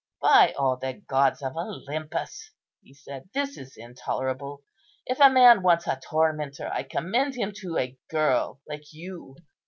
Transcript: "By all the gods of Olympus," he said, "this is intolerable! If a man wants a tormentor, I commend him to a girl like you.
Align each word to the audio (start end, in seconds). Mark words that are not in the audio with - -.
"By 0.19 0.53
all 0.57 0.77
the 0.77 0.93
gods 0.93 1.43
of 1.43 1.55
Olympus," 1.55 2.49
he 2.81 2.91
said, 2.91 3.29
"this 3.35 3.55
is 3.55 3.77
intolerable! 3.77 4.63
If 5.05 5.19
a 5.19 5.29
man 5.29 5.61
wants 5.61 5.85
a 5.85 5.99
tormentor, 6.03 6.71
I 6.73 6.81
commend 6.81 7.35
him 7.35 7.53
to 7.57 7.77
a 7.77 7.99
girl 8.09 8.59
like 8.67 8.91
you. 8.93 9.35